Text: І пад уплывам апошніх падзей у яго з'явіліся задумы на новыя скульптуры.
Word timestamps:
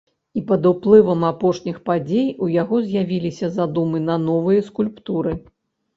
І 0.39 0.41
пад 0.51 0.61
уплывам 0.69 1.21
апошніх 1.31 1.77
падзей 1.89 2.25
у 2.45 2.49
яго 2.55 2.81
з'явіліся 2.89 3.53
задумы 3.59 4.03
на 4.11 4.15
новыя 4.27 4.67
скульптуры. 4.71 5.37